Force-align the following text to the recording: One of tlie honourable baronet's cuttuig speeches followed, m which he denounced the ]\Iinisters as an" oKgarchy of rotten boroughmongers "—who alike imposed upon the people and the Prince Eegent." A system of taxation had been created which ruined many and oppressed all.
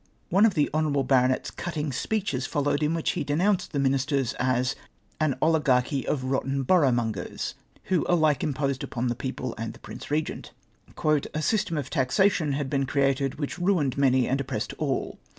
One 0.29 0.47
of 0.47 0.55
tlie 0.55 0.67
honourable 0.73 1.03
baronet's 1.03 1.51
cuttuig 1.51 1.93
speeches 1.93 2.47
followed, 2.47 2.83
m 2.83 2.95
which 2.95 3.11
he 3.11 3.23
denounced 3.23 3.71
the 3.71 3.77
]\Iinisters 3.77 4.33
as 4.39 4.75
an" 5.19 5.35
oKgarchy 5.43 6.05
of 6.05 6.23
rotten 6.23 6.65
boroughmongers 6.65 7.53
"—who 7.89 8.03
alike 8.09 8.43
imposed 8.43 8.83
upon 8.83 9.09
the 9.09 9.15
people 9.15 9.53
and 9.59 9.73
the 9.73 9.79
Prince 9.79 10.07
Eegent." 10.07 10.49
A 11.35 11.41
system 11.43 11.77
of 11.77 11.91
taxation 11.91 12.53
had 12.53 12.67
been 12.67 12.87
created 12.87 13.35
which 13.35 13.59
ruined 13.59 13.95
many 13.95 14.27
and 14.27 14.41
oppressed 14.41 14.73
all. 14.79 15.19